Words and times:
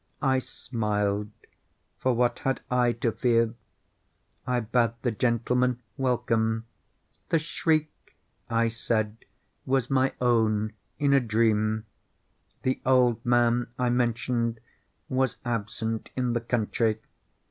I 0.23 0.39
smiled,—for 0.39 2.13
what 2.15 2.39
had 2.39 2.59
I 2.71 2.91
to 2.93 3.11
fear? 3.11 3.53
I 4.47 4.59
bade 4.61 4.93
the 5.03 5.11
gentlemen 5.11 5.77
welcome. 5.95 6.65
The 7.29 7.37
shriek, 7.37 7.91
I 8.49 8.67
said, 8.67 9.15
was 9.63 9.91
my 9.91 10.13
own 10.19 10.73
in 10.97 11.13
a 11.13 11.19
dream. 11.19 11.85
The 12.63 12.81
old 12.83 13.23
man, 13.23 13.67
I 13.77 13.89
mentioned, 13.91 14.59
was 15.07 15.37
absent 15.45 16.09
in 16.15 16.33
the 16.33 16.41
country. 16.41 16.97